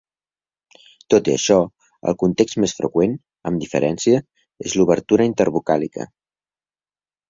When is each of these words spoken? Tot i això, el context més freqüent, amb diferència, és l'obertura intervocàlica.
Tot 1.13 1.29
i 1.31 1.35
això, 1.39 1.57
el 2.13 2.17
context 2.25 2.59
més 2.65 2.75
freqüent, 2.79 3.15
amb 3.53 3.63
diferència, 3.67 4.25
és 4.69 4.79
l'obertura 4.81 5.33
intervocàlica. 5.35 6.13